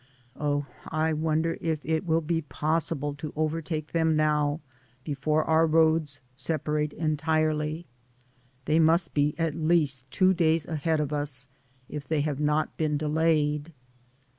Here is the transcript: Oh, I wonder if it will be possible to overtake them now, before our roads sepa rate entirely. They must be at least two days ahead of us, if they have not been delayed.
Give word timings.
Oh, 0.35 0.65
I 0.87 1.13
wonder 1.13 1.59
if 1.61 1.79
it 1.83 2.07
will 2.07 2.21
be 2.21 2.41
possible 2.41 3.13
to 3.13 3.31
overtake 3.35 3.91
them 3.91 4.15
now, 4.15 4.59
before 5.03 5.43
our 5.43 5.67
roads 5.67 6.23
sepa 6.35 6.73
rate 6.73 6.93
entirely. 6.93 7.85
They 8.65 8.79
must 8.79 9.13
be 9.13 9.35
at 9.37 9.53
least 9.53 10.09
two 10.09 10.33
days 10.33 10.65
ahead 10.65 10.99
of 10.99 11.13
us, 11.13 11.47
if 11.87 12.07
they 12.07 12.21
have 12.21 12.39
not 12.39 12.75
been 12.77 12.97
delayed. 12.97 13.73